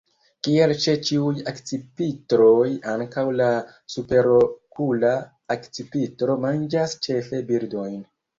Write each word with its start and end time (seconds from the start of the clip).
Kiel 0.45 0.71
ĉe 0.83 0.93
ĉiuj 1.09 1.43
akcipitroj, 1.51 2.63
ankaŭ 2.93 3.25
la 3.43 3.49
Superokula 3.97 5.13
akcipitro 5.57 6.39
manĝas 6.49 6.97
ĉefe 7.09 7.45
birdojn. 7.53 8.03